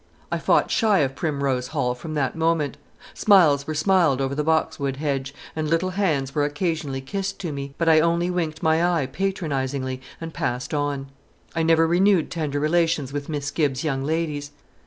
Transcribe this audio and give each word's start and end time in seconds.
I 0.31 0.39
fought 0.39 0.71
shy 0.71 0.97
of 1.01 1.13
Primrose 1.15 1.67
Hall 1.67 1.93
from 1.93 2.15
that 2.15 2.35
moment. 2.35 2.75
Smiles 3.13 3.67
were 3.67 3.75
smiled 3.75 4.19
over 4.19 4.33
the 4.33 4.43
boxwood 4.43 4.95
hedge, 4.97 5.31
and 5.55 5.69
little 5.69 5.91
hands 5.91 6.33
were 6.33 6.43
occasionally 6.43 7.01
kissed 7.01 7.37
to 7.41 7.51
me; 7.51 7.75
but 7.77 7.87
I 7.87 7.99
only 7.99 8.31
winked 8.31 8.63
my 8.63 8.83
eye 8.83 9.05
patronizingly, 9.05 10.01
and 10.19 10.33
passed 10.33 10.73
on. 10.73 11.11
I 11.55 11.61
never 11.61 11.85
renewed 11.85 12.31
tender 12.31 12.59
relations 12.59 13.13
with 13.13 13.29
Miss 13.29 13.51
Gibbs's 13.51 13.83
young 13.83 14.03
ladies. 14.03 14.49